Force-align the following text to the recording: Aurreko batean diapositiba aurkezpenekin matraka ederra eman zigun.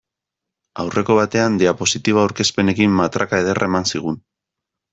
Aurreko 0.83 1.17
batean 1.19 1.59
diapositiba 1.63 2.23
aurkezpenekin 2.23 2.97
matraka 3.03 3.43
ederra 3.45 3.69
eman 3.73 3.87
zigun. 3.95 4.19